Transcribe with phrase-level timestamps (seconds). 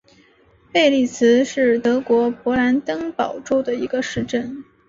[0.73, 4.63] 贝利茨是德国勃兰登堡州的一个市镇。